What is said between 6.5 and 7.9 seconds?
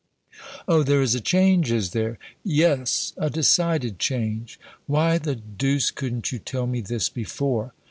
me this before!"